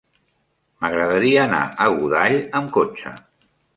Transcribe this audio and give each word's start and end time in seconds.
M'agradaria 0.85 1.43
anar 1.43 1.61
a 1.85 1.89
Godall 1.99 2.39
amb 2.61 2.73
cotxe. 2.79 3.15